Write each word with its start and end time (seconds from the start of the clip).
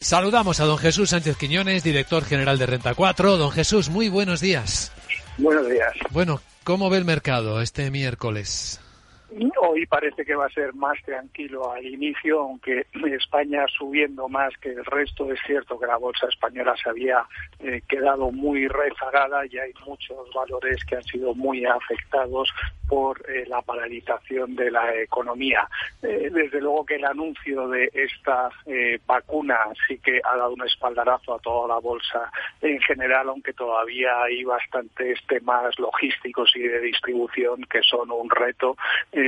Saludamos 0.00 0.60
a 0.60 0.64
don 0.64 0.78
Jesús 0.78 1.10
Sánchez 1.10 1.36
Quiñones, 1.36 1.82
director 1.82 2.24
general 2.24 2.56
de 2.56 2.66
Renta 2.66 2.94
4. 2.94 3.36
Don 3.36 3.50
Jesús, 3.50 3.88
muy 3.88 4.08
buenos 4.08 4.40
días. 4.40 4.92
Buenos 5.38 5.68
días. 5.68 5.92
Bueno, 6.10 6.40
¿cómo 6.62 6.88
ve 6.88 6.98
el 6.98 7.04
mercado 7.04 7.60
este 7.60 7.90
miércoles? 7.90 8.80
Hoy 9.60 9.84
parece 9.84 10.24
que 10.24 10.34
va 10.34 10.46
a 10.46 10.50
ser 10.50 10.74
más 10.74 10.96
tranquilo 11.04 11.70
al 11.70 11.84
inicio, 11.84 12.40
aunque 12.40 12.86
España 13.12 13.66
subiendo 13.76 14.28
más 14.28 14.56
que 14.58 14.70
el 14.70 14.84
resto. 14.86 15.30
Es 15.30 15.38
cierto 15.46 15.78
que 15.78 15.86
la 15.86 15.98
bolsa 15.98 16.28
española 16.28 16.74
se 16.82 16.88
había 16.88 17.26
eh, 17.60 17.82
quedado 17.86 18.30
muy 18.30 18.66
rezagada 18.68 19.44
y 19.46 19.58
hay 19.58 19.72
muchos 19.86 20.32
valores 20.34 20.82
que 20.84 20.96
han 20.96 21.04
sido 21.04 21.34
muy 21.34 21.64
afectados 21.66 22.50
por 22.88 23.22
eh, 23.30 23.44
la 23.46 23.60
paralización 23.60 24.56
de 24.56 24.70
la 24.70 24.94
economía. 24.96 25.68
Eh, 26.02 26.30
desde 26.32 26.62
luego 26.62 26.86
que 26.86 26.94
el 26.94 27.04
anuncio 27.04 27.68
de 27.68 27.90
esta 27.92 28.50
vacuna 29.06 29.58
sí 29.86 29.98
que 29.98 30.20
ha 30.24 30.36
dado 30.36 30.54
un 30.54 30.66
espaldarazo 30.66 31.34
a 31.34 31.38
toda 31.38 31.68
la 31.68 31.78
bolsa 31.80 32.30
en 32.62 32.80
general, 32.80 33.28
aunque 33.28 33.52
todavía 33.52 34.22
hay 34.22 34.42
bastantes 34.44 35.18
temas 35.26 35.78
logísticos 35.78 36.50
y 36.54 36.60
de 36.60 36.80
distribución 36.80 37.64
que 37.64 37.82
son 37.82 38.10
un 38.10 38.30
reto 38.30 38.76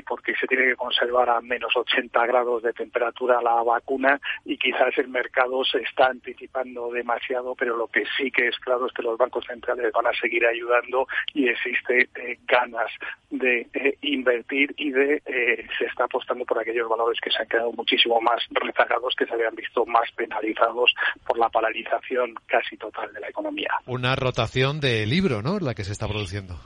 porque 0.07 0.35
se 0.37 0.47
tiene 0.47 0.67
que 0.67 0.77
conservar 0.77 1.29
a 1.31 1.41
menos 1.41 1.77
80 1.77 2.27
grados 2.27 2.63
de 2.63 2.73
temperatura 2.73 3.41
la 3.43 3.63
vacuna 3.63 4.21
y 4.45 4.57
quizás 4.57 4.97
el 4.99 5.09
mercado 5.09 5.65
se 5.65 5.79
está 5.79 6.07
anticipando 6.07 6.91
demasiado, 6.91 7.55
pero 7.55 7.77
lo 7.77 7.89
que 7.89 8.05
sí 8.17 8.31
que 8.31 8.49
es 8.49 8.59
claro 8.59 8.87
es 8.87 8.93
que 8.93 9.03
los 9.03 9.19
bancos 9.19 9.45
centrales 9.47 9.93
van 9.93 10.07
a 10.07 10.21
seguir 10.21 10.47
ayudando 10.47 11.07
y 11.35 11.49
existe 11.49 12.09
eh, 12.15 12.39
ganas 12.47 12.91
de 13.31 13.67
eh, 13.73 13.97
invertir 14.03 14.75
y 14.77 14.91
de 14.91 15.23
eh, 15.27 15.67
se 15.79 15.85
está 15.87 16.05
apostando 16.05 16.45
por 16.45 16.59
aquellos 16.59 16.89
valores 16.89 17.19
que 17.21 17.31
se 17.31 17.43
han 17.43 17.49
quedado 17.49 17.73
muchísimo 17.73 18.21
más 18.21 18.43
rezagados, 18.51 19.15
que 19.17 19.27
se 19.27 19.35
habían 19.35 19.55
visto 19.55 19.85
más 19.87 20.11
penalizados 20.17 20.93
por 21.27 21.39
la 21.39 21.49
paralización 21.49 22.35
casi 22.47 22.77
total 22.77 23.13
de 23.13 23.21
la 23.21 23.29
economía. 23.29 23.71
Una 23.87 24.17
rotación 24.17 24.81
de 24.81 25.07
libro, 25.07 25.43
¿no? 25.43 25.59
La 25.59 25.75
que 25.75 25.85
se 25.85 25.93
está 25.93 26.09
produciendo 26.09 26.57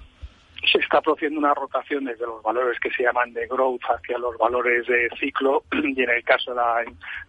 se 0.70 0.79
está 0.79 1.01
produciendo 1.01 1.39
una 1.39 1.55
rotación 1.55 2.05
desde 2.05 2.27
los 2.27 2.43
valores 2.43 2.79
que 2.81 2.91
se 2.91 3.03
llaman 3.03 3.33
de 3.33 3.47
growth 3.47 3.83
hacia 3.83 4.19
los 4.19 4.37
valores 4.39 4.87
de 4.87 5.09
ciclo 5.19 5.65
y 5.73 6.03
en 6.03 6.11
el 6.11 6.25
caso 6.25 6.51
de 6.51 6.56
la 6.56 6.84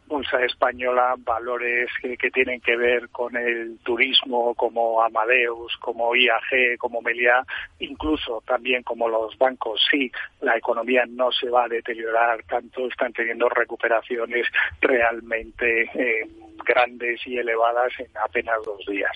bolsa 0.08 0.44
española 0.44 1.16
valores 1.17 1.89
que, 2.02 2.17
tienen 2.31 2.59
que 2.61 2.75
ver 2.75 3.09
con 3.09 3.36
el 3.36 3.77
turismo 3.83 4.53
como 4.55 5.02
Amadeus, 5.02 5.75
como 5.77 6.16
IAG, 6.16 6.77
como 6.77 7.02
Meliá, 7.02 7.44
incluso 7.80 8.44
también 8.45 8.83
como 8.83 9.08
los 9.08 9.38
bancos. 9.38 9.81
Sí, 9.89 10.11
la 10.42 10.58
economía 10.58 11.05
no 11.08 11.31
se 11.31 11.49
va 11.49 11.66
a 11.66 11.70
deteriorar 11.70 12.44
tanto, 12.44 12.88
están 12.88 13.14
teniendo 13.14 13.47
recuperaciones 13.49 14.47
realmente 14.81 15.89
eh, 15.94 16.27
grandes 16.66 17.21
y 17.25 17.38
elevadas 17.38 17.94
en 17.99 18.09
apenas 18.23 18.58
dos 18.66 18.85
días. 18.88 19.11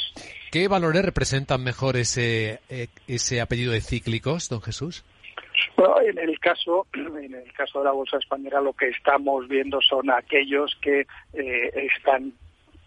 ¿Qué 0.51 0.67
valores 0.67 1.03
representan 1.03 1.63
mejor 1.63 1.97
ese, 1.97 2.59
eh, 2.69 2.87
ese 3.07 3.41
apellido 3.41 3.73
de 3.73 3.81
cíclicos, 3.81 4.49
don 4.49 4.61
Jesús? 4.61 5.03
Bueno, 5.75 5.95
en 6.01 6.17
el 6.17 6.39
caso, 6.39 6.87
en 6.93 7.33
el 7.33 7.53
caso 7.53 7.79
de 7.79 7.85
la 7.85 7.91
bolsa 7.91 8.17
española, 8.17 8.61
lo 8.61 8.73
que 8.73 8.89
estamos 8.89 9.47
viendo 9.47 9.81
son 9.81 10.09
aquellos 10.09 10.77
que 10.81 11.01
eh, 11.33 11.89
están 11.95 12.33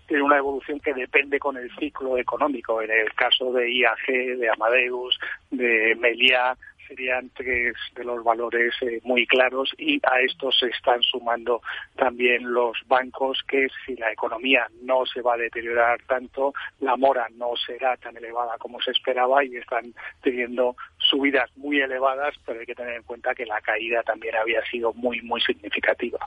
en 0.09 0.23
una 0.23 0.39
evolución 0.39 0.79
que 0.81 0.93
depende 0.93 1.39
con 1.39 1.57
el 1.57 1.71
ciclo 1.77 2.19
económico. 2.19 2.83
En 2.83 2.91
el 2.91 3.13
caso 3.15 3.53
de 3.53 3.73
IAG, 3.73 4.39
de 4.39 4.51
Amadeus, 4.51 5.19
de 5.51 5.97
Meliá, 5.99 6.57
serían 6.93 7.31
tres 7.35 7.75
de 7.95 8.05
los 8.05 8.23
valores 8.23 8.75
eh, 8.83 9.01
muy 9.05 9.27
claros 9.27 9.73
y 9.79 9.99
a 10.05 10.21
estos 10.21 10.59
se 10.59 10.67
están 10.67 11.03
sumando 11.03 11.63
también 11.97 12.53
los 12.53 12.77
bancos 12.87 13.43
que 13.49 13.69
si 13.87 13.97
la 13.97 14.13
economía 14.13 14.67
no 14.83 15.07
se 15.07 15.23
va 15.23 15.35
a 15.35 15.39
deteriorar 15.39 16.03
tanto, 16.07 16.53
la 16.81 16.97
mora 16.97 17.29
no 17.37 17.53
será 17.67 17.97
tan 17.97 18.17
elevada 18.17 18.59
como 18.59 18.81
se 18.83 18.91
esperaba 18.91 19.43
y 19.45 19.57
están 19.57 19.95
teniendo 20.23 20.77
subidas 20.99 21.51
muy 21.57 21.81
elevadas, 21.81 22.35
pero 22.45 22.61
hay 22.61 22.67
que 22.67 22.75
tener 22.75 22.97
en 22.97 23.03
cuenta 23.05 23.35
que 23.35 23.47
la 23.47 23.61
caída 23.61 24.03
también 24.03 24.37
había 24.37 24.63
sido 24.67 24.93
muy, 24.93 25.23
muy 25.23 25.41
significativa. 25.41 26.19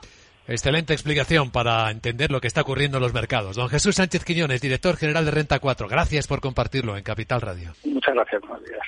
Excelente 0.48 0.92
explicación 0.92 1.50
para 1.50 1.90
entender 1.90 2.30
lo 2.30 2.40
que 2.40 2.46
está 2.46 2.62
ocurriendo 2.62 2.98
en 2.98 3.02
los 3.02 3.14
mercados. 3.14 3.56
Don 3.56 3.68
Jesús 3.68 3.96
Sánchez 3.96 4.24
Quiñones, 4.24 4.60
director 4.60 4.96
general 4.96 5.24
de 5.24 5.32
Renta 5.32 5.58
4. 5.58 5.88
Gracias 5.88 6.26
por 6.26 6.40
compartirlo 6.40 6.96
en 6.96 7.02
Capital 7.02 7.40
Radio. 7.40 7.72
Muchas 7.84 8.14
gracias. 8.14 8.40
Buenos 8.42 8.64
días. 8.64 8.86